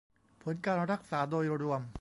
[0.43, 1.81] ผลการรักษาโดยรวม